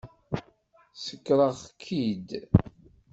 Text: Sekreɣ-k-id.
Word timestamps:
Sekreɣ-k-id. 1.05 2.29